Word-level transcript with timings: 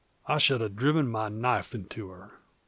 I 0.25 0.39
should 0.39 0.61
have 0.61 0.75
driven 0.75 1.07
my 1.07 1.29
knife 1.29 1.75
into 1.75 2.07
her. 2.09 2.31